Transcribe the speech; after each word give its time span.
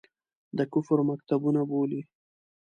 د 0.57 0.59
کفر 0.73 0.99
مکتبونه 1.09 1.61
بولي. 1.69 2.01